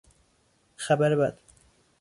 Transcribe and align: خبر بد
خبر 0.75 1.15
بد 1.15 1.37